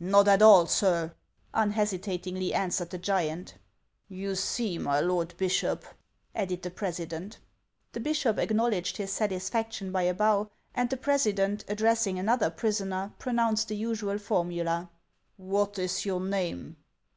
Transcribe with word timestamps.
"Not 0.00 0.26
at 0.26 0.42
all, 0.42 0.66
sir." 0.66 1.14
unhesitatingly 1.54 2.52
answered 2.52 2.90
the 2.90 2.98
giant. 2.98 3.54
o 3.56 3.60
^" 3.60 3.62
You 4.18 4.34
see, 4.34 4.76
my 4.76 4.98
lord 4.98 5.36
bishop," 5.36 5.84
added 6.34 6.62
the 6.62 6.70
president. 6.72 7.38
The 7.92 8.00
bishop 8.00 8.38
acknowledged 8.40 8.96
his 8.96 9.12
satisfaction 9.12 9.92
by 9.92 10.02
a 10.02 10.14
bow, 10.14 10.50
and 10.74 10.90
the 10.90 10.96
president, 10.96 11.64
addressing 11.68 12.18
another 12.18 12.50
prisoner, 12.50 13.12
pronounced 13.20 13.68
the 13.68 13.76
usual 13.76 14.18
formula: 14.18 14.90
"What 15.38 15.78
is 15.78 16.04
your 16.04 16.18
name 16.22 16.76